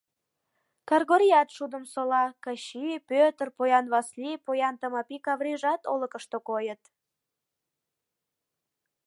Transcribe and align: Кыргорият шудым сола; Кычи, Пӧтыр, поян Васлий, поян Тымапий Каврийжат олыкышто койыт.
Кыргорият 0.89 1.49
шудым 1.55 1.83
сола; 1.93 2.25
Кычи, 2.43 2.85
Пӧтыр, 3.09 3.47
поян 3.57 3.85
Васлий, 3.93 4.41
поян 4.45 4.75
Тымапий 4.81 5.21
Каврийжат 5.27 5.81
олыкышто 5.93 6.37
койыт. 6.47 6.81